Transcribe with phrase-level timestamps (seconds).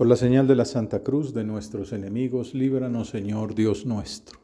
[0.00, 4.38] Por la señal de la Santa Cruz de nuestros enemigos, líbranos, Señor Dios nuestro.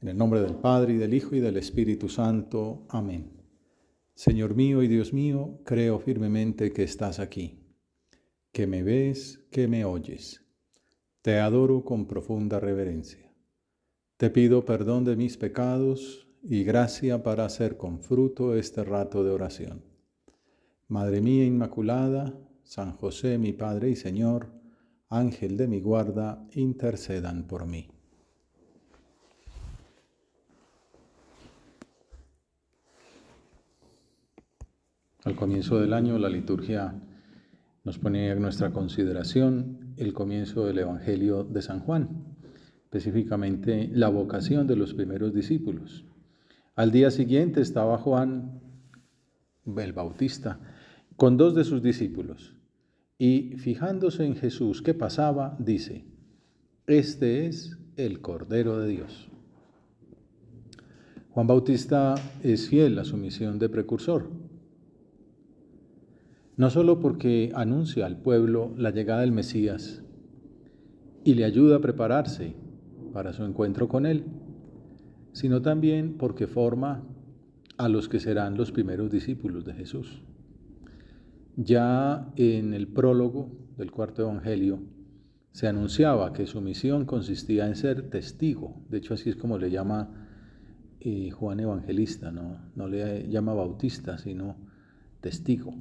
[0.00, 2.86] En el nombre del Padre, y del Hijo, y del Espíritu Santo.
[2.88, 3.30] Amén.
[4.14, 7.60] Señor mío y Dios mío, creo firmemente que estás aquí,
[8.50, 10.44] que me ves, que me oyes.
[11.22, 13.32] Te adoro con profunda reverencia.
[14.16, 19.30] Te pido perdón de mis pecados y gracia para hacer con fruto este rato de
[19.30, 19.84] oración.
[20.88, 24.58] Madre mía Inmaculada, San José, mi Padre y Señor,
[25.12, 27.88] Ángel de mi guarda, intercedan por mí.
[35.24, 36.94] Al comienzo del año la liturgia
[37.82, 42.36] nos pone a nuestra consideración el comienzo del Evangelio de San Juan,
[42.84, 46.04] específicamente la vocación de los primeros discípulos.
[46.76, 48.60] Al día siguiente estaba Juan
[49.66, 50.60] el Bautista
[51.16, 52.59] con dos de sus discípulos
[53.20, 56.06] y fijándose en Jesús que pasaba, dice,
[56.86, 59.28] este es el Cordero de Dios.
[61.28, 64.30] Juan Bautista es fiel a su misión de precursor,
[66.56, 70.02] no solo porque anuncia al pueblo la llegada del Mesías
[71.22, 72.54] y le ayuda a prepararse
[73.12, 74.24] para su encuentro con él,
[75.34, 77.04] sino también porque forma
[77.76, 80.22] a los que serán los primeros discípulos de Jesús.
[81.62, 84.80] Ya en el prólogo del cuarto Evangelio
[85.52, 88.82] se anunciaba que su misión consistía en ser testigo.
[88.88, 90.26] De hecho, así es como le llama
[91.00, 92.72] eh, Juan Evangelista, ¿no?
[92.74, 94.56] no le llama bautista, sino
[95.20, 95.74] testigo.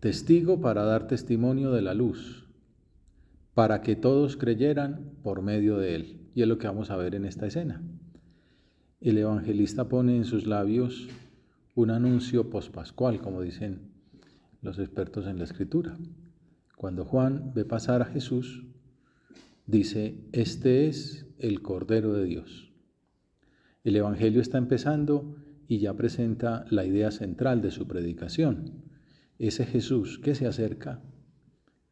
[0.00, 2.50] Testigo para dar testimonio de la luz,
[3.54, 6.20] para que todos creyeran por medio de él.
[6.34, 7.82] Y es lo que vamos a ver en esta escena.
[9.00, 11.08] El evangelista pone en sus labios
[11.76, 13.92] un anuncio pospascual, como dicen
[14.62, 15.98] los expertos en la escritura.
[16.74, 18.64] Cuando Juan ve pasar a Jesús,
[19.66, 22.72] dice, este es el Cordero de Dios.
[23.84, 25.36] El Evangelio está empezando
[25.68, 28.82] y ya presenta la idea central de su predicación.
[29.38, 31.02] Ese Jesús que se acerca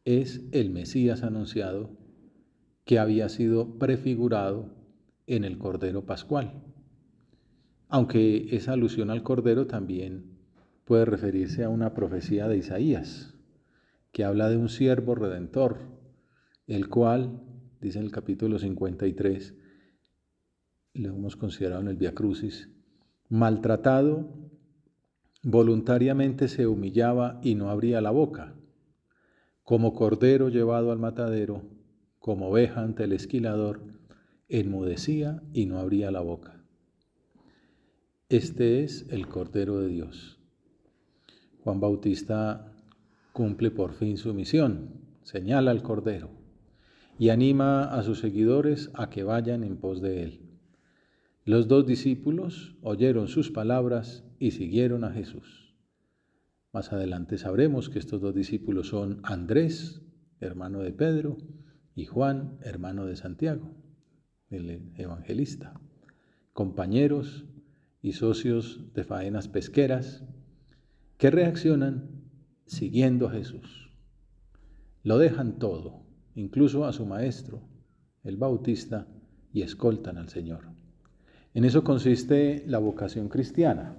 [0.03, 1.95] es el Mesías anunciado
[2.85, 4.73] que había sido prefigurado
[5.27, 6.74] en el Cordero Pascual
[7.95, 10.25] aunque esa alusión al Cordero también
[10.83, 13.35] puede referirse a una profecía de Isaías,
[14.11, 15.77] que habla de un siervo redentor,
[16.67, 17.41] el cual,
[17.79, 19.55] dice en el capítulo 53,
[20.95, 22.67] lo hemos considerado en el Via Crucis,
[23.29, 24.27] maltratado,
[25.41, 28.55] voluntariamente se humillaba y no abría la boca,
[29.63, 31.61] como cordero llevado al matadero,
[32.19, 33.79] como oveja ante el esquilador,
[34.49, 36.64] enmudecía y no abría la boca.
[38.29, 40.39] Este es el Cordero de Dios.
[41.63, 42.73] Juan Bautista
[43.33, 46.31] cumple por fin su misión, señala al Cordero
[47.19, 50.39] y anima a sus seguidores a que vayan en pos de él.
[51.43, 55.75] Los dos discípulos oyeron sus palabras y siguieron a Jesús.
[56.73, 60.01] Más adelante sabremos que estos dos discípulos son Andrés,
[60.39, 61.37] hermano de Pedro,
[61.93, 63.69] y Juan, hermano de Santiago,
[64.49, 65.79] el evangelista,
[66.53, 67.45] compañeros
[68.05, 70.23] y socios de faenas pesqueras
[71.17, 72.07] que reaccionan
[72.67, 73.91] siguiendo a Jesús.
[75.01, 76.05] Lo dejan todo,
[76.35, 77.67] incluso a su maestro,
[78.23, 79.07] el bautista,
[79.51, 80.65] y escoltan al Señor.
[81.55, 83.97] En eso consiste la vocación cristiana,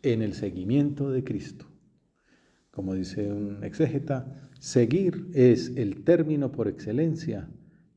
[0.00, 1.66] en el seguimiento de Cristo.
[2.70, 7.50] Como dice un exégeta, seguir es el término por excelencia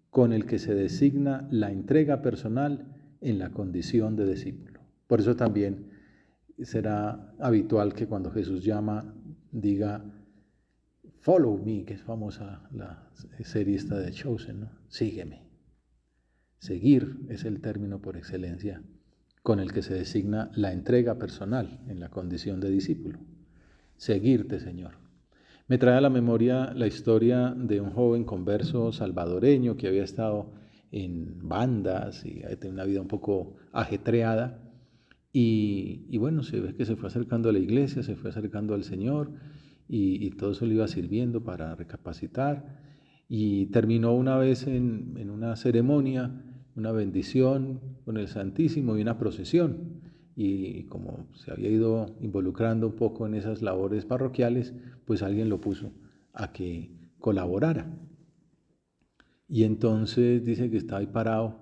[0.09, 4.70] con el que se designa la entrega personal en la condición de discípulo.
[5.11, 5.91] Por eso también
[6.63, 9.13] será habitual que cuando Jesús llama
[9.51, 10.05] diga,
[11.19, 13.11] follow me, que es famosa la
[13.43, 14.71] serie esta de Chosen, ¿no?
[14.87, 15.49] sígueme.
[16.59, 18.83] Seguir es el término por excelencia
[19.43, 23.19] con el que se designa la entrega personal en la condición de discípulo.
[23.97, 24.93] Seguirte, Señor.
[25.67, 30.53] Me trae a la memoria la historia de un joven converso salvadoreño que había estado
[30.89, 34.69] en bandas y tenido una vida un poco ajetreada
[35.33, 38.83] y, bueno, se ve que se fue acercando a la iglesia, se fue acercando al
[38.83, 39.31] Señor
[39.87, 42.81] y, todo eso le iba sirviendo para recapacitar.
[43.29, 46.43] Y terminó una vez en, una ceremonia,
[46.75, 50.01] una bendición con el Santísimo y una procesión.
[50.35, 54.73] Y como se había ido involucrando un poco en esas labores parroquiales,
[55.05, 55.93] pues alguien lo puso
[56.33, 57.89] a que colaborara.
[59.47, 61.57] Y entonces dice que estaba ahí parado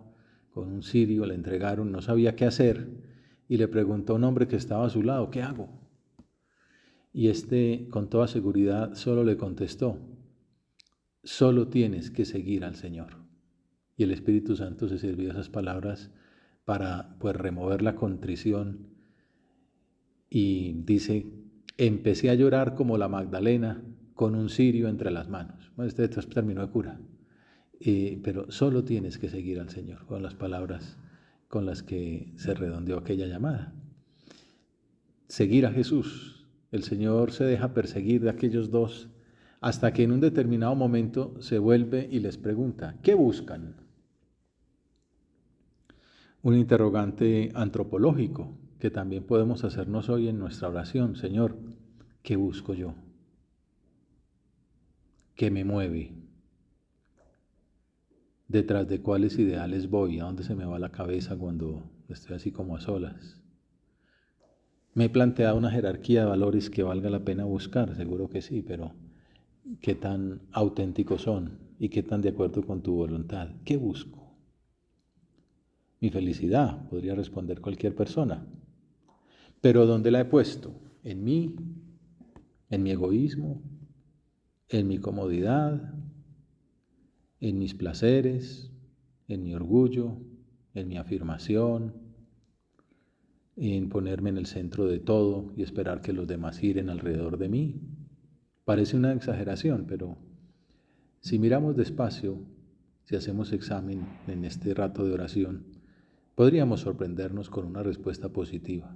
[0.50, 3.09] con un sirio, le entregaron, no sabía qué hacer
[3.50, 5.68] y le preguntó a un hombre que estaba a su lado, ¿qué hago?
[7.12, 9.98] Y este, con toda seguridad, solo le contestó,
[11.24, 13.18] solo tienes que seguir al Señor.
[13.98, 16.12] Y el Espíritu Santo se sirvió esas palabras
[16.64, 18.88] para pues remover la contrición
[20.30, 21.26] y dice,
[21.78, 25.72] empecé a llorar como la Magdalena con un cirio entre las manos.
[25.76, 27.02] Bueno, este terminó de cura.
[27.80, 31.00] Eh, pero solo tienes que seguir al Señor, con las palabras
[31.50, 33.74] con las que se redondeó aquella llamada.
[35.28, 36.48] Seguir a Jesús.
[36.72, 39.10] El Señor se deja perseguir de aquellos dos
[39.60, 43.76] hasta que en un determinado momento se vuelve y les pregunta, ¿qué buscan?
[46.42, 51.16] Un interrogante antropológico que también podemos hacernos hoy en nuestra oración.
[51.16, 51.58] Señor,
[52.22, 52.94] ¿qué busco yo?
[55.36, 56.19] ¿Qué me mueve?
[58.50, 62.52] Detrás de cuáles ideales voy, a dónde se me va la cabeza cuando estoy así
[62.52, 63.40] como a solas.
[64.96, 68.64] Me he planteado una jerarquía de valores que valga la pena buscar, seguro que sí,
[68.64, 68.94] pero
[69.82, 73.50] ¿qué tan auténticos son y qué tan de acuerdo con tu voluntad?
[73.64, 74.36] ¿Qué busco?
[76.02, 78.48] Mi felicidad, podría responder cualquier persona.
[79.62, 80.74] Pero ¿dónde la he puesto?
[81.04, 81.56] ¿En mí?
[82.70, 83.62] ¿En mi egoísmo?
[84.70, 85.94] ¿En mi comodidad?
[87.42, 88.72] En mis placeres,
[89.28, 90.18] en mi orgullo,
[90.74, 91.94] en mi afirmación,
[93.56, 97.50] en ponerme en el centro de todo y esperar que los demás giren alrededor de
[97.50, 97.82] mí.
[98.64, 100.18] Parece una exageración, pero
[101.20, 102.40] si miramos despacio,
[103.04, 105.66] si hacemos examen en este rato de oración,
[106.36, 108.96] podríamos sorprendernos con una respuesta positiva.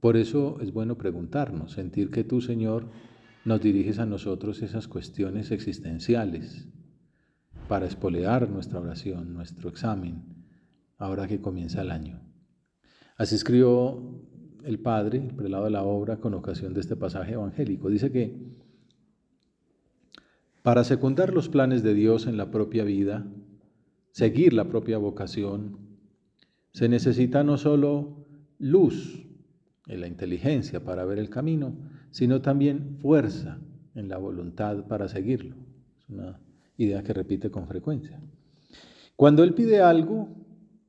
[0.00, 2.88] Por eso es bueno preguntarnos, sentir que tú, Señor,
[3.44, 6.68] nos diriges a nosotros esas cuestiones existenciales,
[7.68, 10.22] para espolear nuestra oración, nuestro examen,
[10.98, 12.20] ahora que comienza el año.
[13.16, 14.20] Así escribió
[14.64, 17.88] el Padre, el prelado de la obra, con ocasión de este pasaje evangélico.
[17.88, 18.54] Dice que
[20.62, 23.26] para secundar los planes de Dios en la propia vida,
[24.10, 25.78] seguir la propia vocación,
[26.72, 28.26] se necesita no solo
[28.58, 29.26] luz
[29.86, 31.76] en la inteligencia para ver el camino,
[32.10, 33.60] sino también fuerza
[33.94, 35.56] en la voluntad para seguirlo.
[35.98, 36.40] Es una
[36.76, 38.20] idea que repite con frecuencia.
[39.16, 40.28] Cuando Él pide algo,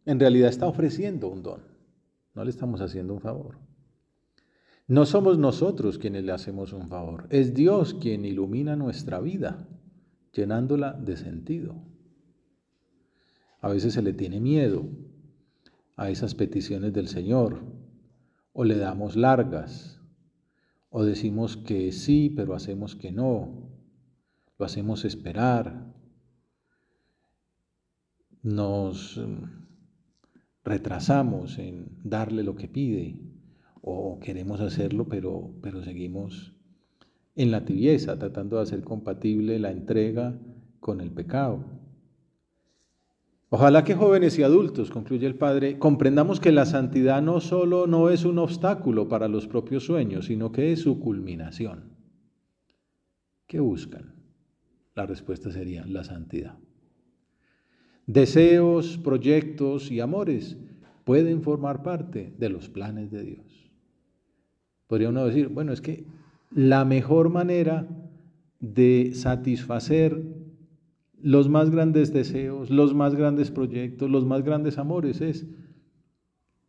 [0.06, 1.62] en realidad está ofreciendo un don,
[2.34, 3.58] no le estamos haciendo un favor.
[4.88, 9.68] No somos nosotros quienes le hacemos un favor, es Dios quien ilumina nuestra vida,
[10.32, 11.76] llenándola de sentido.
[13.62, 14.88] A veces se le tiene miedo
[15.96, 17.64] a esas peticiones del Señor,
[18.54, 20.00] o le damos largas,
[20.90, 23.75] o decimos que sí, pero hacemos que no,
[24.58, 25.94] lo hacemos esperar,
[28.42, 29.66] nos mm,
[30.64, 33.20] retrasamos en darle lo que pide
[33.82, 36.54] o queremos hacerlo, pero, pero seguimos
[37.36, 40.40] en la tibieza, tratando de hacer compatible la entrega
[40.80, 41.66] con el pecado.
[43.50, 48.10] Ojalá que jóvenes y adultos, concluye el Padre, comprendamos que la santidad no solo no
[48.10, 51.96] es un obstáculo para los propios sueños, sino que es su culminación.
[53.48, 54.15] ¿Qué buscan?
[54.96, 56.58] La respuesta sería la santidad.
[58.08, 60.58] Deseos, proyectos y amores
[61.04, 63.72] pueden formar parte de los planes de Dios.
[64.88, 66.06] Podría uno decir, bueno, es que
[66.52, 67.88] la mejor manera
[68.60, 70.24] de satisfacer
[71.22, 75.48] los más grandes deseos, los más grandes proyectos, los más grandes amores es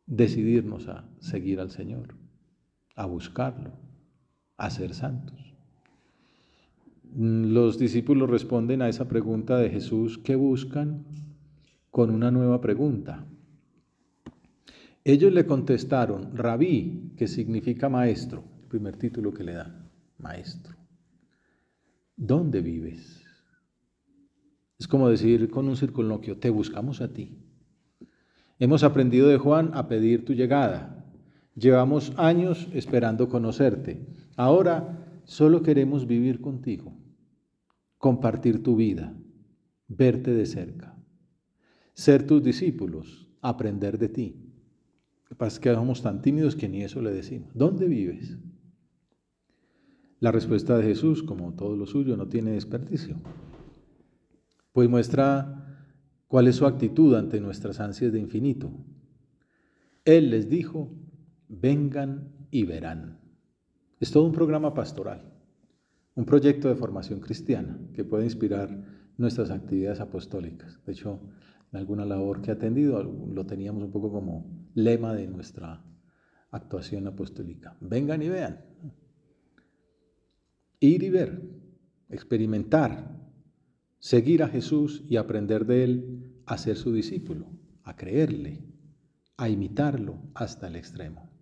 [0.07, 2.15] decidirnos a seguir al Señor,
[2.95, 3.73] a buscarlo,
[4.57, 5.46] a ser santos.
[7.15, 11.05] Mm, los discípulos responden a esa pregunta de Jesús, ¿qué buscan?
[11.91, 13.27] Con una nueva pregunta.
[15.05, 20.77] Ellos le contestaron, rabí, que significa maestro, el primer título que le dan, maestro.
[22.17, 23.23] ¿Dónde vives?
[24.79, 27.39] Es como decir con un circunloquio, te buscamos a ti.
[28.59, 31.05] Hemos aprendido de Juan a pedir tu llegada.
[31.55, 34.07] Llevamos años esperando conocerte.
[34.37, 36.97] Ahora solo queremos vivir contigo,
[37.99, 39.15] compartir tu vida,
[39.89, 40.97] verte de cerca,
[41.93, 44.43] ser tus discípulos, aprender de ti.
[45.25, 47.51] Lo que pasa es que somos tan tímidos que ni eso le decimos.
[47.55, 48.39] ¿Dónde vives?
[50.21, 53.17] La respuesta de Jesús, como todo lo suyo, no tiene desperdicio,
[54.73, 55.85] pues muestra
[56.29, 58.73] cuál es su actitud ante nuestras ansias de infinito.
[60.05, 60.95] Él les dijo,
[61.49, 63.26] vengan y verán.
[63.99, 65.23] Es todo un programa pastoral,
[66.15, 68.85] un proyecto de formación cristiana que puede inspirar
[69.17, 70.79] nuestras actividades apostólicas.
[70.85, 71.21] De hecho,
[71.73, 75.83] en alguna labor que he atendido lo teníamos un poco como lema de nuestra
[76.51, 77.77] actuación apostólica.
[77.81, 78.65] Vengan y vean.
[80.79, 81.43] Ir y ver,
[82.11, 83.17] experimentar,
[83.99, 87.47] seguir a Jesús y aprender de Él a ser su discípulo,
[87.83, 88.63] a creerle,
[89.39, 91.36] a imitarlo hasta el extremo.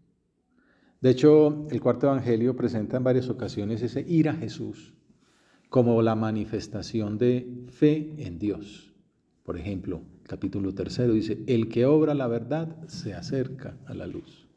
[1.01, 4.95] De hecho, el cuarto Evangelio presenta en varias ocasiones ese ir a Jesús
[5.69, 8.93] como la manifestación de fe en Dios.
[9.43, 14.49] Por ejemplo, capítulo tercero dice, el que obra la verdad se acerca a la luz.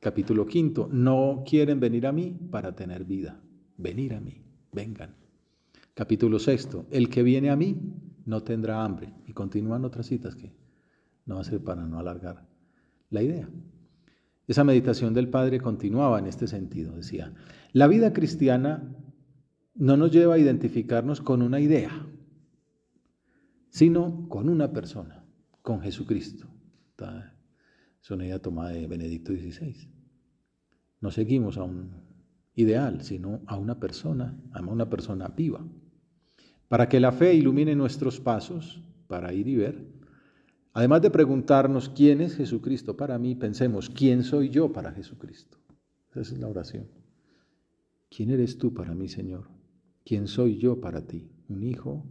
[0.00, 3.40] Capítulo quinto, no quieren venir a mí para tener vida.
[3.78, 4.42] Venir a mí,
[4.72, 5.14] vengan.
[5.94, 7.76] Capítulo sexto, el que viene a mí
[8.26, 9.14] no tendrá hambre.
[9.26, 10.52] Y continúan otras citas que
[11.26, 12.46] no va a ser para no alargar
[13.08, 13.48] la idea.
[14.46, 16.94] Esa meditación del Padre continuaba en este sentido.
[16.96, 17.32] Decía,
[17.72, 18.94] la vida cristiana
[19.74, 22.06] no nos lleva a identificarnos con una idea,
[23.68, 25.24] sino con una persona,
[25.62, 26.46] con Jesucristo.
[28.02, 29.90] Es una idea tomada de Benedicto XVI.
[31.00, 32.04] No seguimos a un
[32.54, 35.66] ideal, sino a una persona, a una persona viva.
[36.68, 39.93] Para que la fe ilumine nuestros pasos, para ir y ver,
[40.74, 45.56] además de preguntarnos quién es Jesucristo para mí, pensemos, ¿quién soy yo para Jesucristo?
[46.10, 46.86] Esa es la oración.
[48.10, 49.48] ¿Quién eres tú para mí, Señor?
[50.04, 51.30] ¿Quién soy yo para ti?
[51.48, 52.04] Un hijo,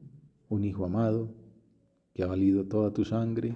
[0.50, 1.36] un hijo amado,
[2.14, 3.56] que ha valido toda tu sangre,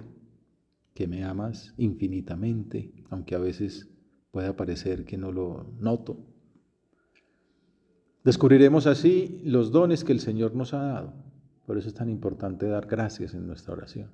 [0.94, 3.88] que me amas infinitamente, aunque a veces
[4.30, 6.24] pueda parecer que no lo noto,
[8.28, 11.14] Descubriremos así los dones que el Señor nos ha dado.
[11.64, 14.10] Por eso es tan importante dar gracias en nuestra oración.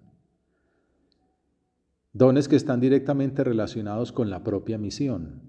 [2.16, 5.42] Dones que están directamente relacionados con la propia misión.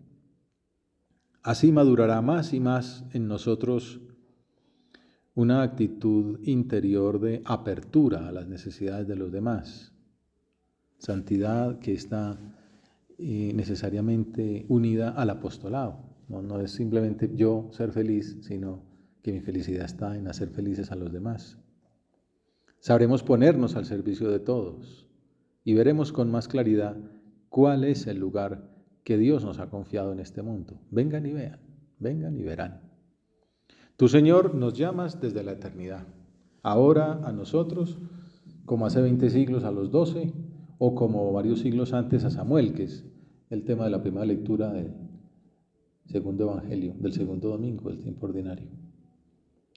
[1.44, 4.02] Así madurará más y más en nosotros
[5.36, 9.94] una actitud interior de apertura a las necesidades de los demás.
[10.98, 12.40] Santidad que está
[13.20, 16.00] eh, necesariamente unida al apostolado.
[16.30, 18.82] No, es simplemente yo ser feliz, sino
[19.22, 21.60] que mi felicidad está en hacer felices a los demás.
[22.80, 25.05] Sabremos ponernos al servicio de todos
[25.66, 26.96] y veremos con más claridad
[27.50, 28.72] cuál es el lugar
[29.04, 30.80] que Dios nos ha confiado en este mundo.
[30.92, 31.60] Vengan y vean,
[32.00, 32.82] vengan y verán.
[33.98, 36.08] Tu Señor nos llamas desde la eternidad.
[36.64, 37.98] Ahora a nosotros,
[38.66, 40.34] como hace 20 siglos a los 12,
[40.78, 43.06] o como varios siglos antes a Samuel, que es
[43.50, 44.92] el tema de la primera lectura de,
[46.06, 48.70] segundo evangelio, del segundo domingo del tiempo ordinario.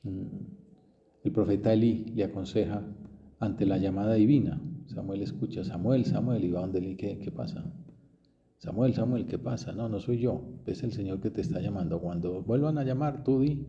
[0.03, 0.23] Mm.
[1.25, 2.83] El profeta Elí le aconseja
[3.39, 4.61] ante la llamada divina.
[4.89, 7.65] Samuel escucha, Samuel, Samuel, y va donde Elí, ¿qué, ¿qué pasa?
[8.59, 9.73] Samuel, Samuel, ¿qué pasa?
[9.73, 12.01] No, no soy yo, es el Señor que te está llamando.
[12.01, 13.67] Cuando vuelvan a llamar, tú di,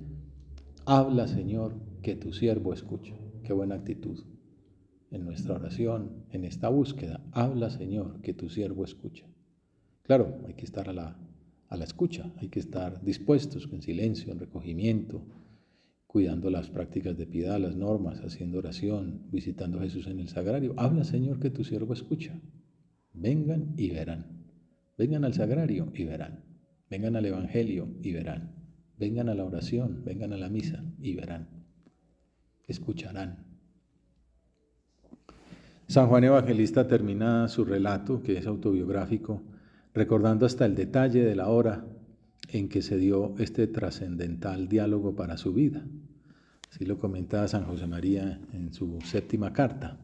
[0.86, 3.14] habla Señor, que tu siervo escucha.
[3.44, 4.20] Qué buena actitud.
[5.12, 9.26] En nuestra oración, en esta búsqueda, habla Señor, que tu siervo escucha.
[10.04, 11.18] Claro, hay que estar a la
[11.70, 12.32] a la escucha.
[12.38, 15.22] Hay que estar dispuestos en silencio, en recogimiento,
[16.10, 20.74] cuidando las prácticas de piedad, las normas, haciendo oración, visitando a Jesús en el sagrario.
[20.76, 22.34] Habla, Señor, que tu siervo escucha.
[23.14, 24.26] Vengan y verán.
[24.98, 26.46] Vengan al sagrario y verán.
[26.90, 28.56] Vengan al Evangelio y verán.
[28.98, 31.48] Vengan a la oración, vengan a la misa y verán.
[32.68, 33.46] Escucharán.
[35.86, 39.44] San Juan Evangelista termina su relato, que es autobiográfico,
[39.94, 41.86] recordando hasta el detalle de la hora
[42.52, 45.86] en que se dio este trascendental diálogo para su vida.
[46.72, 49.98] Así lo comentaba San José María en su séptima carta.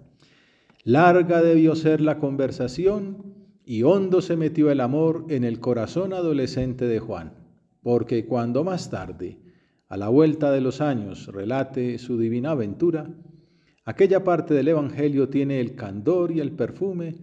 [0.83, 3.33] Larga debió ser la conversación
[3.65, 7.33] y hondo se metió el amor en el corazón adolescente de Juan,
[7.81, 9.39] porque cuando más tarde,
[9.87, 13.09] a la vuelta de los años, relate su divina aventura,
[13.83, 17.15] aquella parte del Evangelio tiene el candor y el perfume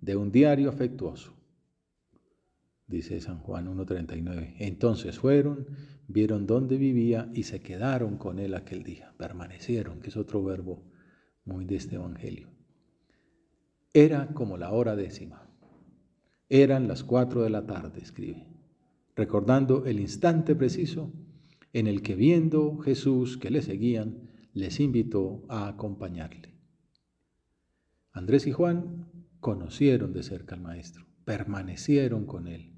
[0.00, 1.34] de un diario afectuoso
[2.86, 4.54] dice San Juan 1.39.
[4.58, 5.66] Entonces fueron,
[6.08, 9.14] vieron dónde vivía y se quedaron con él aquel día.
[9.16, 10.82] Permanecieron, que es otro verbo
[11.44, 12.48] muy de este Evangelio.
[13.92, 15.48] Era como la hora décima.
[16.48, 18.46] Eran las cuatro de la tarde, escribe,
[19.16, 21.12] recordando el instante preciso
[21.72, 26.54] en el que viendo Jesús que le seguían, les invitó a acompañarle.
[28.12, 29.10] Andrés y Juan
[29.40, 32.73] conocieron de cerca al Maestro, permanecieron con él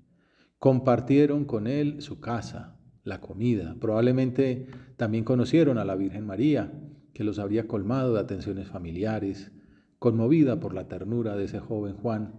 [0.66, 3.76] compartieron con él su casa, la comida.
[3.78, 6.72] Probablemente también conocieron a la Virgen María,
[7.14, 9.52] que los habría colmado de atenciones familiares,
[10.00, 12.34] conmovida por la ternura de ese joven Juan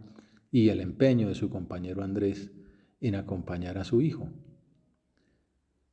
[0.51, 2.51] y el empeño de su compañero Andrés
[2.99, 4.27] en acompañar a su hijo.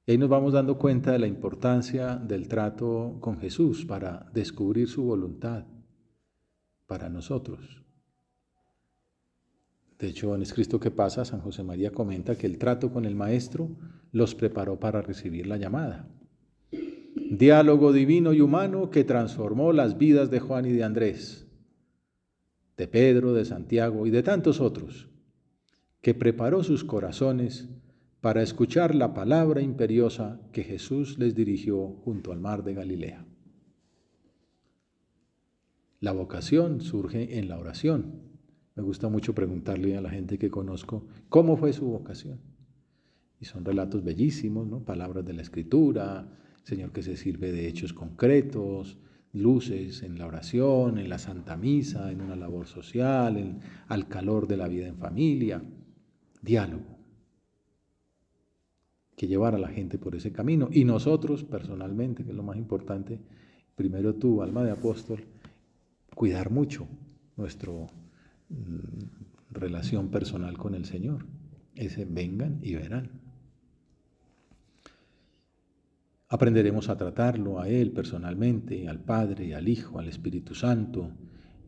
[0.04, 4.88] Y ahí nos vamos dando cuenta de la importancia del trato con Jesús para descubrir
[4.88, 5.66] su voluntad
[6.88, 7.83] para nosotros.
[9.98, 13.14] De hecho, en Cristo que pasa, San José María comenta que el trato con el
[13.14, 13.70] Maestro
[14.12, 16.08] los preparó para recibir la llamada.
[17.30, 21.46] diálogo divino y humano que transformó las vidas de Juan y de Andrés,
[22.76, 25.08] de Pedro, de Santiago y de tantos otros,
[26.00, 27.68] que preparó sus corazones
[28.20, 33.26] para escuchar la palabra imperiosa que Jesús les dirigió junto al mar de Galilea.
[36.00, 38.33] La vocación surge en la oración.
[38.76, 42.40] Me gusta mucho preguntarle a la gente que conozco cómo fue su vocación.
[43.40, 44.80] Y son relatos bellísimos, ¿no?
[44.80, 46.26] Palabras de la escritura,
[46.64, 48.96] Señor que se sirve de hechos concretos,
[49.34, 54.56] luces en la oración, en la Santa Misa, en una labor social, al calor de
[54.56, 55.62] la vida en familia,
[56.40, 56.98] diálogo,
[59.16, 60.68] que llevar a la gente por ese camino.
[60.72, 63.20] Y nosotros personalmente, que es lo más importante,
[63.76, 65.24] primero tú, alma de apóstol,
[66.14, 66.86] cuidar mucho
[67.36, 68.03] nuestra mm,
[69.50, 71.26] relación personal con el Señor.
[71.74, 73.10] Ese vengan y verán.
[76.28, 81.12] Aprenderemos a tratarlo a Él personalmente, al Padre, al Hijo, al Espíritu Santo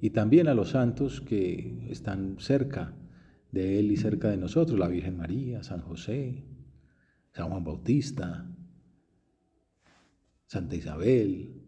[0.00, 2.94] y también a los santos que están cerca
[3.52, 6.44] de Él y cerca de nosotros, la Virgen María, San José,
[7.32, 8.46] San Juan Bautista,
[10.46, 11.65] Santa Isabel,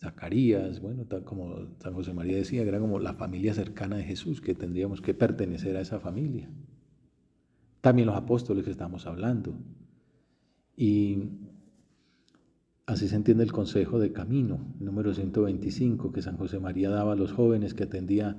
[0.00, 4.04] Zacarías, bueno, tal como San José María decía, que era como la familia cercana de
[4.04, 6.50] Jesús, que tendríamos que pertenecer a esa familia.
[7.80, 9.54] También los apóstoles que estamos hablando.
[10.76, 11.18] Y
[12.90, 17.14] Así se entiende el consejo de camino, número 125, que San José María daba a
[17.14, 18.36] los jóvenes que atendía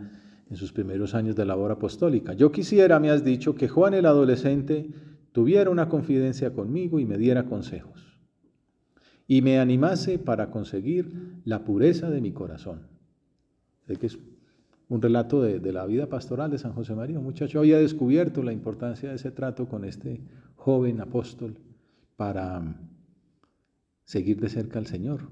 [0.49, 2.33] en sus primeros años de labor apostólica.
[2.33, 4.89] Yo quisiera, me has dicho, que Juan el adolescente
[5.31, 8.10] tuviera una confidencia conmigo y me diera consejos,
[9.31, 12.81] y me animase para conseguir la pureza de mi corazón.
[13.87, 14.19] Sé que es
[14.89, 17.17] un relato de, de la vida pastoral de San José María.
[17.21, 20.19] Muchacho había descubierto la importancia de ese trato con este
[20.55, 21.55] joven apóstol
[22.17, 22.75] para
[24.03, 25.29] seguir de cerca al Señor.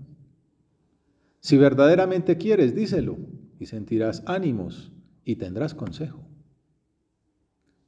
[1.41, 3.17] Si verdaderamente quieres, díselo
[3.59, 4.93] y sentirás ánimos
[5.25, 6.23] y tendrás consejo.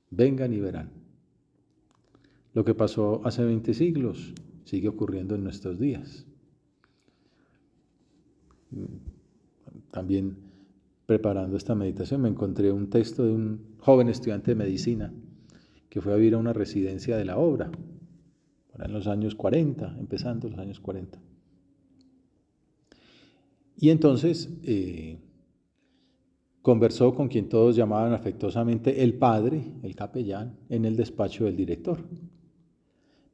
[0.10, 0.90] Vengan y verán.
[2.54, 4.34] Lo que pasó hace 20 siglos
[4.66, 6.26] sigue ocurriendo en nuestros días.
[9.92, 10.38] También
[11.06, 15.14] preparando esta meditación me encontré un texto de un joven estudiante de medicina
[15.90, 17.70] que fue a vivir a una residencia de la obra
[18.80, 21.20] en los años 40, empezando los años 40.
[23.78, 25.18] Y entonces eh,
[26.62, 32.00] conversó con quien todos llamaban afectuosamente el padre, el capellán, en el despacho del director.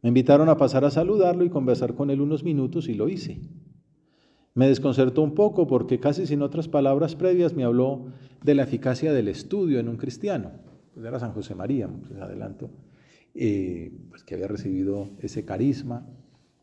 [0.02, 3.42] Me invitaron a pasar a saludarlo y conversar con él unos minutos y lo hice.
[4.54, 8.08] Me desconcertó un poco porque casi sin otras palabras previas me habló
[8.44, 10.52] de la eficacia del estudio en un cristiano.
[10.94, 12.70] Pues era San José María, pues adelanto.
[13.34, 16.08] Eh, pues que había recibido ese carisma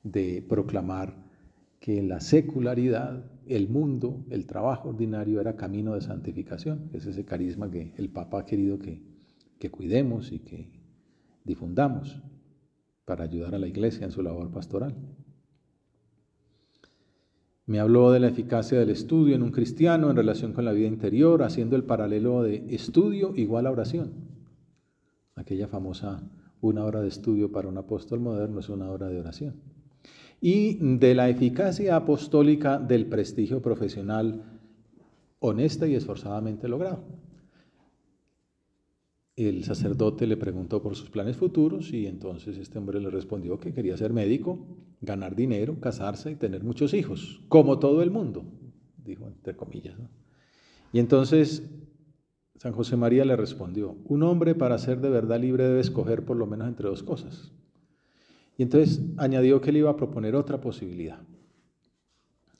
[0.02, 1.14] de proclamar
[1.78, 6.90] que la secularidad, el mundo, el trabajo ordinario era camino de santificación.
[6.92, 9.02] Es ese carisma que el Papa ha querido que,
[9.58, 10.68] que cuidemos y que
[11.44, 12.22] difundamos
[13.04, 14.94] para ayudar a la iglesia en su labor pastoral.
[17.66, 20.86] Me habló de la eficacia del estudio en un cristiano en relación con la vida
[20.86, 24.12] interior, haciendo el paralelo de estudio igual a oración.
[25.34, 26.22] Aquella famosa
[26.60, 29.54] una hora de estudio para un apóstol moderno es una hora de oración.
[30.40, 34.42] Y de la eficacia apostólica del prestigio profesional
[35.40, 37.04] honesta y esforzadamente logrado.
[39.36, 43.74] El sacerdote le preguntó por sus planes futuros y entonces este hombre le respondió que
[43.74, 44.64] quería ser médico,
[45.00, 48.44] ganar dinero, casarse y tener muchos hijos, como todo el mundo,
[49.04, 49.96] dijo entre comillas.
[50.92, 51.64] Y entonces
[52.58, 56.36] San José María le respondió, un hombre para ser de verdad libre debe escoger por
[56.36, 57.52] lo menos entre dos cosas.
[58.56, 61.20] Y entonces añadió que le iba a proponer otra posibilidad.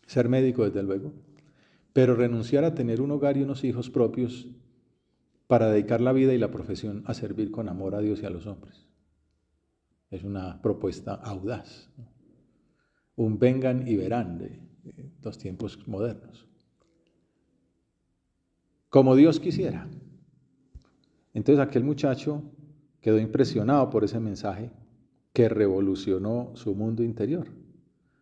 [0.07, 1.13] Ser médico, desde luego,
[1.93, 4.49] pero renunciar a tener un hogar y unos hijos propios
[5.47, 8.31] para dedicar la vida y la profesión a servir con amor a Dios y a
[8.31, 8.87] los hombres.
[10.11, 11.91] Es una propuesta audaz.
[13.17, 14.61] Un vengan y verán de
[15.23, 16.47] los tiempos modernos
[18.95, 19.89] como Dios quisiera.
[21.33, 22.45] Entonces aquel muchacho
[23.01, 24.71] quedó impresionado por ese mensaje
[25.33, 27.49] que revolucionó su mundo interior.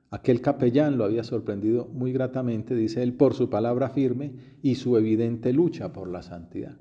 [0.09, 4.33] Aquel capellán lo había sorprendido muy gratamente, dice él, por su palabra firme
[4.63, 6.79] y su evidente lucha por la santidad.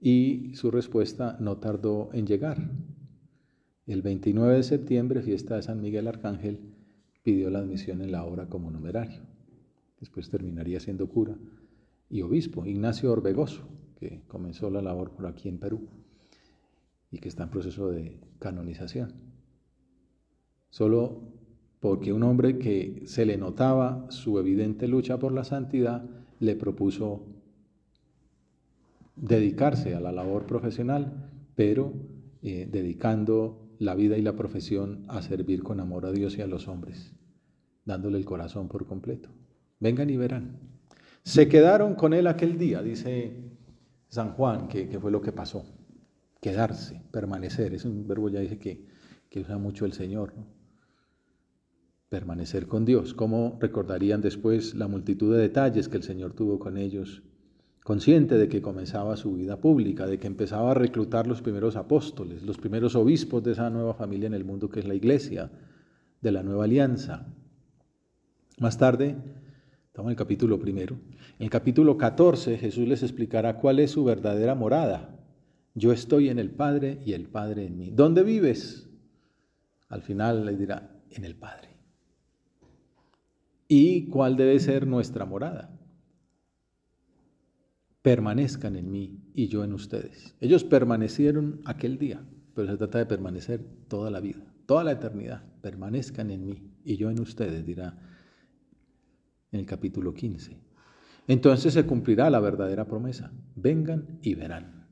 [0.00, 2.70] Y su respuesta no tardó en llegar.
[3.86, 6.60] El 29 de septiembre, fiesta de San Miguel Arcángel,
[7.22, 9.22] pidió la admisión en la obra como numerario.
[9.98, 11.36] Después terminaría siendo cura
[12.10, 13.62] y obispo, Ignacio Orbegoso,
[13.98, 15.88] que comenzó la labor por aquí en Perú
[17.10, 19.12] y que está en proceso de canonización.
[20.70, 21.22] Solo
[21.80, 26.04] porque un hombre que se le notaba su evidente lucha por la santidad
[26.40, 27.26] le propuso
[29.16, 31.92] dedicarse a la labor profesional, pero
[32.42, 36.46] eh, dedicando la vida y la profesión a servir con amor a Dios y a
[36.46, 37.14] los hombres,
[37.84, 39.30] dándole el corazón por completo.
[39.80, 40.58] Vengan y verán.
[41.22, 43.32] Se quedaron con él aquel día, dice
[44.08, 45.64] San Juan, que, fue lo que pasó.
[46.40, 48.86] Quedarse, permanecer, es un verbo ya dice que,
[49.30, 50.34] que usa mucho el Señor.
[52.10, 53.14] Permanecer con Dios.
[53.14, 57.22] ¿Cómo recordarían después la multitud de detalles que el Señor tuvo con ellos
[57.84, 62.42] consciente de que comenzaba su vida pública, de que empezaba a reclutar los primeros apóstoles,
[62.42, 65.50] los primeros obispos de esa nueva familia en el mundo que es la iglesia,
[66.22, 67.26] de la nueva alianza.
[68.58, 69.14] Más tarde,
[69.86, 70.96] estamos en el capítulo primero,
[71.38, 75.20] en el capítulo 14 Jesús les explicará cuál es su verdadera morada.
[75.74, 77.90] Yo estoy en el Padre y el Padre en mí.
[77.90, 78.88] ¿Dónde vives?
[79.90, 81.68] Al final les dirá, en el Padre.
[83.68, 85.73] ¿Y cuál debe ser nuestra morada?
[88.04, 90.36] Permanezcan en mí y yo en ustedes.
[90.38, 92.22] Ellos permanecieron aquel día,
[92.54, 95.42] pero se trata de permanecer toda la vida, toda la eternidad.
[95.62, 97.96] Permanezcan en mí y yo en ustedes, dirá
[99.52, 100.54] en el capítulo 15.
[101.28, 103.32] Entonces se cumplirá la verdadera promesa.
[103.56, 104.86] Vengan y verán.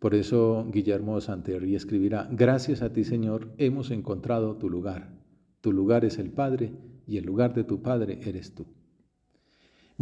[0.00, 5.12] Por eso Guillermo Santerri escribirá, gracias a ti Señor, hemos encontrado tu lugar.
[5.60, 6.72] Tu lugar es el Padre
[7.06, 8.66] y el lugar de tu Padre eres tú.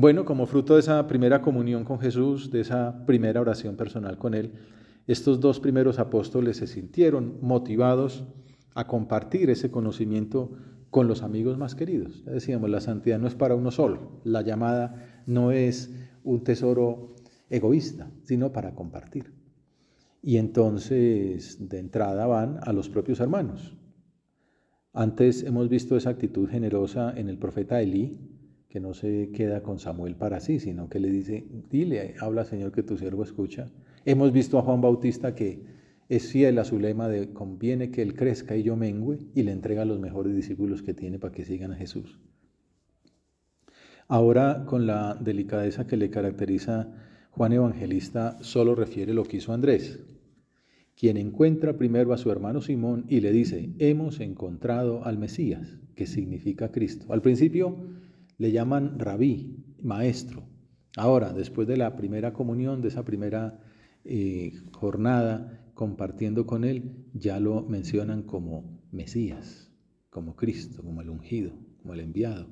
[0.01, 4.33] Bueno, como fruto de esa primera comunión con Jesús, de esa primera oración personal con
[4.33, 4.55] Él,
[5.07, 8.25] estos dos primeros apóstoles se sintieron motivados
[8.75, 10.53] a compartir ese conocimiento
[10.89, 12.25] con los amigos más queridos.
[12.25, 17.15] Decíamos, la santidad no es para uno solo, la llamada no es un tesoro
[17.51, 19.35] egoísta, sino para compartir.
[20.23, 23.77] Y entonces de entrada van a los propios hermanos.
[24.95, 28.40] Antes hemos visto esa actitud generosa en el profeta Elí,
[28.71, 32.71] que no se queda con Samuel para sí, sino que le dice, dile, habla Señor
[32.71, 33.69] que tu siervo escucha.
[34.05, 35.65] Hemos visto a Juan Bautista que
[36.09, 39.51] es fiel a su lema de conviene que él crezca y yo mengüe y le
[39.51, 42.21] entrega a los mejores discípulos que tiene para que sigan a Jesús.
[44.07, 46.93] Ahora, con la delicadeza que le caracteriza
[47.33, 50.01] Juan Evangelista, solo refiere lo que hizo Andrés,
[50.97, 56.07] quien encuentra primero a su hermano Simón y le dice, hemos encontrado al Mesías, que
[56.07, 57.13] significa Cristo.
[57.13, 58.00] Al principio
[58.41, 60.49] le llaman rabí, maestro.
[60.97, 63.61] Ahora, después de la primera comunión, de esa primera
[64.03, 69.71] eh, jornada compartiendo con él, ya lo mencionan como Mesías,
[70.09, 72.47] como Cristo, como el ungido, como el enviado.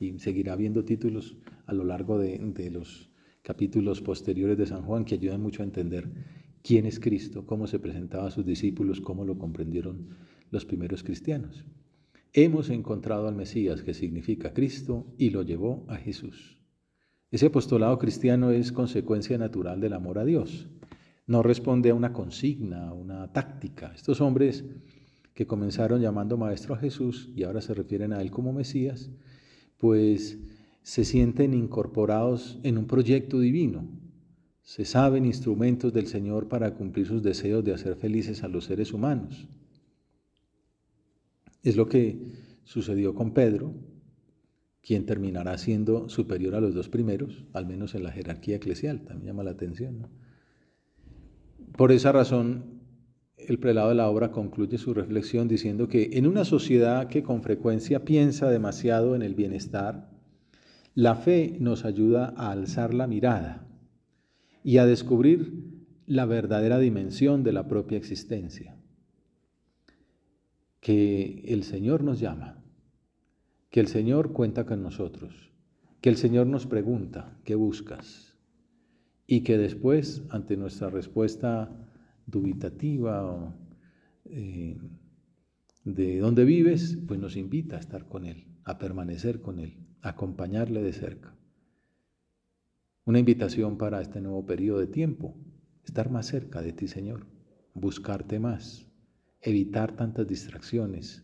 [0.00, 1.36] Y seguirá viendo títulos
[1.66, 3.10] a lo largo de, de los
[3.42, 6.10] capítulos posteriores de San Juan que ayudan mucho a entender
[6.62, 10.16] quién es Cristo, cómo se presentaba a sus discípulos, cómo lo comprendieron
[10.50, 11.66] los primeros cristianos.
[12.36, 16.58] Hemos encontrado al Mesías, que significa Cristo, y lo llevó a Jesús.
[17.30, 20.66] Ese apostolado cristiano es consecuencia natural del amor a Dios.
[21.28, 23.92] No responde a una consigna, a una táctica.
[23.94, 24.64] Estos hombres
[25.32, 29.12] que comenzaron llamando maestro a Jesús y ahora se refieren a él como Mesías,
[29.78, 30.36] pues
[30.82, 33.88] se sienten incorporados en un proyecto divino.
[34.60, 38.92] Se saben instrumentos del Señor para cumplir sus deseos de hacer felices a los seres
[38.92, 39.46] humanos.
[41.64, 42.18] Es lo que
[42.64, 43.74] sucedió con Pedro,
[44.82, 49.28] quien terminará siendo superior a los dos primeros, al menos en la jerarquía eclesial, también
[49.28, 50.06] llama la atención.
[51.74, 52.82] Por esa razón,
[53.38, 57.42] el prelado de la obra concluye su reflexión diciendo que en una sociedad que con
[57.42, 60.10] frecuencia piensa demasiado en el bienestar,
[60.94, 63.66] la fe nos ayuda a alzar la mirada
[64.62, 65.64] y a descubrir
[66.06, 68.76] la verdadera dimensión de la propia existencia
[70.84, 72.62] que el Señor nos llama,
[73.70, 75.50] que el Señor cuenta con nosotros,
[76.02, 78.36] que el Señor nos pregunta, ¿qué buscas?
[79.26, 81.74] Y que después, ante nuestra respuesta
[82.26, 83.56] dubitativa
[84.26, 84.76] eh,
[85.84, 90.10] de dónde vives, pues nos invita a estar con Él, a permanecer con Él, a
[90.10, 91.34] acompañarle de cerca.
[93.06, 95.34] Una invitación para este nuevo periodo de tiempo,
[95.82, 97.26] estar más cerca de ti, Señor,
[97.72, 98.86] buscarte más,
[99.44, 101.22] evitar tantas distracciones,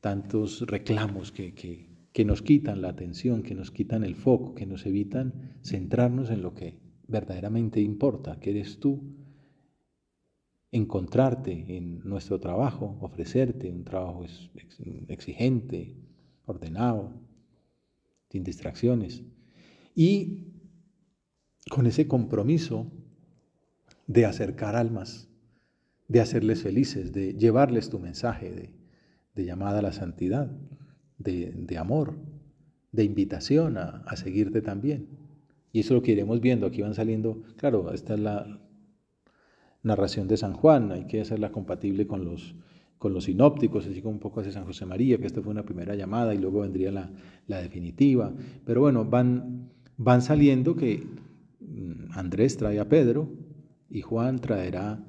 [0.00, 4.84] tantos reclamos que, que, nos quitan la atención, que nos quitan el foco, que nos
[4.84, 9.00] evitan centrarnos en lo que verdaderamente importa, que eres tú,
[10.70, 14.24] encontrarte en nuestro trabajo, ofrecerte un trabajo
[15.08, 15.96] exigente,
[16.44, 17.12] ordenado,
[18.28, 19.22] sin distracciones,
[19.94, 20.48] y
[21.70, 22.90] con ese compromiso
[24.06, 25.31] de acercar almas
[26.12, 28.74] de hacerles felices, de llevarles tu mensaje,
[29.34, 30.50] de llamada a la santidad,
[31.16, 32.18] de, amor,
[32.92, 35.08] de invitación a, seguirte también.
[35.72, 38.60] Y eso lo que iremos viendo, aquí van saliendo, claro, esta es la
[39.82, 42.54] narración de San Juan, hay que hacerla compatible con los,
[42.98, 45.64] con los sinópticos, así como un poco hace San José María, que esta fue una
[45.64, 47.10] primera llamada y luego vendría la,
[47.46, 48.34] la definitiva.
[48.66, 51.06] Pero bueno, van, van saliendo que
[51.60, 53.30] mm, Andrés trae a Pedro
[53.88, 55.02] y Juan traerá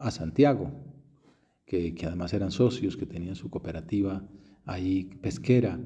[0.00, 0.72] a Santiago,
[1.64, 4.24] que, que además eran socios, que tenían su cooperativa
[4.64, 5.78] ahí pesquera.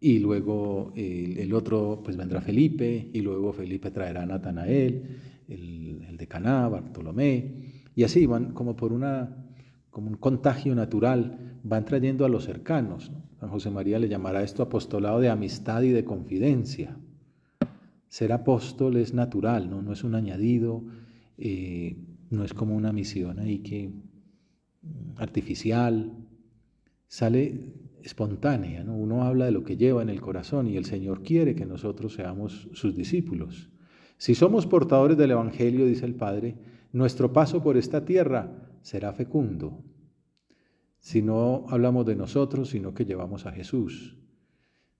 [0.00, 6.16] Y luego el, otro, pues vendrá Felipe, y luego Felipe traerá a Natanael, el, el
[6.16, 7.52] de Caná, Bartolomé,
[7.94, 9.42] y así van como por una
[9.92, 13.12] como un contagio natural, van trayendo a los cercanos.
[13.38, 16.96] San José María le llamará esto apostolado de amistad y de confidencia.
[18.08, 20.82] Ser apóstol es natural, no, no es un añadido,
[21.36, 21.96] eh,
[22.32, 23.90] no es como una misión ahí que
[25.16, 26.12] artificial,
[27.06, 28.82] sale espontánea.
[28.82, 28.96] ¿no?
[28.96, 32.14] Uno habla de lo que lleva en el corazón y el Señor quiere que nosotros
[32.14, 33.70] seamos sus discípulos.
[34.16, 36.56] Si somos portadores del Evangelio, dice el Padre,
[36.92, 38.50] nuestro paso por esta tierra
[38.82, 39.84] será fecundo.
[40.98, 44.16] Si no hablamos de nosotros, sino que llevamos a Jesús.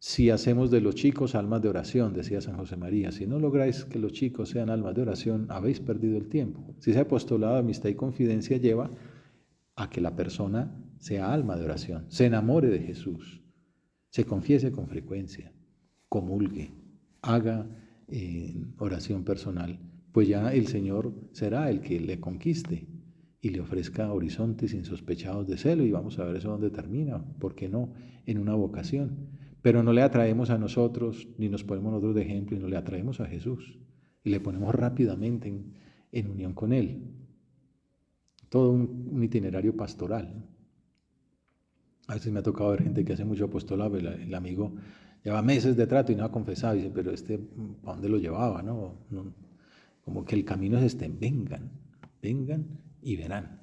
[0.04, 3.84] Si hacemos de los chicos almas de oración, decía San José María, si no lográis
[3.84, 6.74] que los chicos sean almas de oración, habéis perdido el tiempo.
[6.80, 8.90] Si ese apostolado de amistad y confidencia lleva
[9.76, 13.44] a que la persona sea alma de oración, se enamore de Jesús,
[14.10, 15.52] se confiese con frecuencia,
[16.08, 16.72] comulgue,
[17.20, 17.64] haga
[18.08, 19.78] eh, oración personal,
[20.10, 22.88] pues ya el Señor será el que le conquiste
[23.40, 27.54] y le ofrezca horizontes insospechados de celo y vamos a ver eso dónde termina, ¿por
[27.54, 27.92] qué no?
[28.26, 29.40] En una vocación.
[29.62, 32.76] Pero no le atraemos a nosotros, ni nos ponemos nosotros de ejemplo, y no le
[32.76, 33.78] atraemos a Jesús
[34.24, 35.52] y le ponemos rápidamente
[36.12, 37.02] en, unión con Él.
[38.48, 40.44] Todo un, itinerario pastoral.
[42.08, 44.74] A veces me ha tocado ver gente que hace mucho apostolado, el, amigo
[45.24, 47.34] lleva meses de trato y no ha confesado, y dice, pero este,
[47.84, 48.62] ¿a dónde lo llevaba?
[48.62, 48.96] no
[50.04, 51.70] como que el camino es este, vengan,
[52.20, 52.66] vengan
[53.02, 53.60] y verán.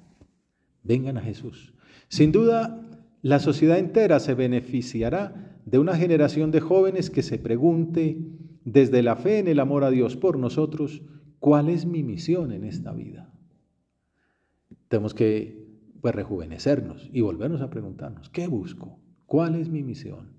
[0.82, 1.74] Vengan a Jesús.
[2.08, 2.80] Sin duda,
[3.22, 8.18] la sociedad entera se beneficiará de una generación de jóvenes que se pregunte
[8.64, 11.02] desde la fe en el amor a Dios por nosotros,
[11.38, 13.32] ¿cuál es mi misión en esta vida?
[14.88, 15.64] Tenemos que
[16.00, 18.98] pues, rejuvenecernos y volvernos a preguntarnos, ¿qué busco?
[19.26, 20.32] ¿Cuál es mi misión?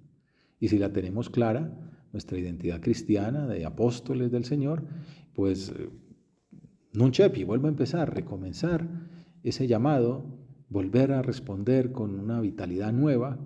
[0.60, 1.78] Y si la tenemos clara,
[2.12, 4.84] nuestra identidad cristiana de apóstoles del Señor,
[5.34, 5.74] pues
[6.92, 8.86] Nunchepi, vuelvo a empezar, recomenzar
[9.44, 10.26] ese llamado,
[10.68, 13.40] volver a responder con una vitalidad nueva,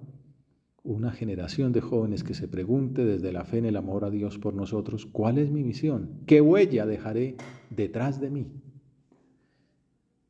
[0.86, 4.38] una generación de jóvenes que se pregunte desde la fe en el amor a Dios
[4.38, 6.22] por nosotros, ¿cuál es mi misión?
[6.26, 7.36] ¿Qué huella dejaré
[7.70, 8.48] detrás de mí?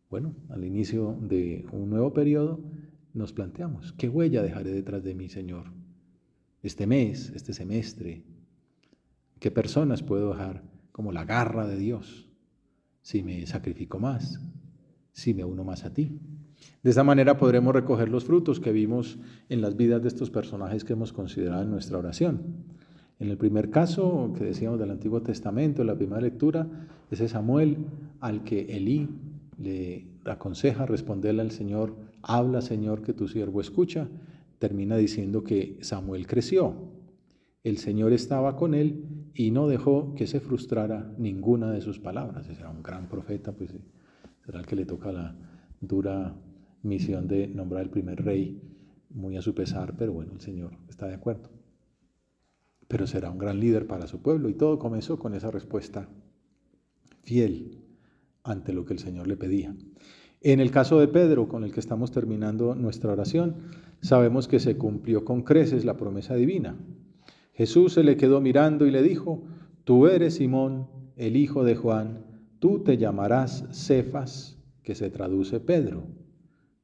[0.10, 2.60] Bueno, al inicio de un nuevo periodo
[3.14, 5.66] nos planteamos, ¿qué huella dejaré detrás de mí, Señor?
[6.64, 8.24] Este mes, este semestre,
[9.40, 12.26] ¿qué personas puedo dejar como la garra de Dios?
[13.06, 14.42] si me sacrifico más,
[15.14, 16.20] si me uno más a ti.
[16.84, 19.18] De esa manera podremos recoger los frutos que vimos
[19.50, 22.42] en las vidas de estos personajes que hemos considerado en nuestra oración.
[23.20, 26.68] En el primer caso que decíamos del Antiguo Testamento, en la primera lectura,
[27.10, 27.78] ese Samuel
[28.20, 29.10] al que Elí
[29.58, 34.08] le aconseja responderle al Señor, habla Señor que tu siervo escucha,
[34.60, 36.76] termina diciendo que Samuel creció,
[37.64, 42.48] el Señor estaba con él y no dejó que se frustrara ninguna de sus palabras.
[42.48, 43.74] Ese era un gran profeta, pues
[44.46, 45.36] será el que le toca la
[45.82, 46.36] dura
[46.86, 48.62] misión de nombrar el primer rey,
[49.10, 51.50] muy a su pesar, pero bueno, el Señor está de acuerdo.
[52.88, 56.08] Pero será un gran líder para su pueblo y todo comenzó con esa respuesta
[57.24, 57.82] fiel
[58.44, 59.76] ante lo que el Señor le pedía.
[60.42, 63.56] En el caso de Pedro, con el que estamos terminando nuestra oración,
[64.02, 66.78] sabemos que se cumplió con creces la promesa divina.
[67.54, 69.44] Jesús se le quedó mirando y le dijo,
[69.86, 72.26] Tú eres Simón, el hijo de Juan,
[72.60, 76.04] tú te llamarás Cefas, que se traduce Pedro,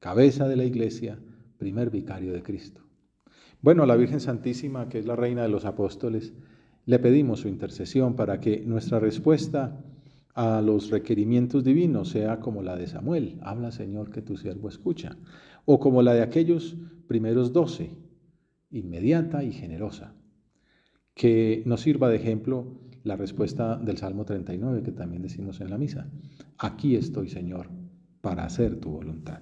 [0.01, 1.19] cabeza de la iglesia,
[1.57, 2.81] primer vicario de Cristo.
[3.61, 6.33] Bueno, a la Virgen Santísima, que es la reina de los apóstoles,
[6.87, 9.79] le pedimos su intercesión para que nuestra respuesta
[10.33, 15.17] a los requerimientos divinos sea como la de Samuel, habla Señor que tu siervo escucha,
[15.65, 16.75] o como la de aquellos
[17.07, 17.91] primeros doce,
[18.71, 20.15] inmediata y generosa
[21.13, 25.77] que nos sirva de ejemplo la respuesta del Salmo 39 que también decimos en la
[25.77, 26.09] misa.
[26.57, 27.67] Aquí estoy, Señor,
[28.21, 29.41] para hacer tu voluntad.